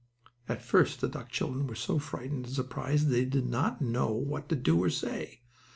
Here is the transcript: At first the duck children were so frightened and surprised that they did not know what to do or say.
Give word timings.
At 0.49 0.63
first 0.63 0.99
the 0.99 1.07
duck 1.07 1.29
children 1.29 1.67
were 1.67 1.75
so 1.75 1.99
frightened 1.99 2.47
and 2.47 2.55
surprised 2.55 3.05
that 3.05 3.11
they 3.11 3.23
did 3.25 3.45
not 3.47 3.83
know 3.83 4.11
what 4.13 4.49
to 4.49 4.55
do 4.55 4.81
or 4.83 4.89
say. 4.89 5.41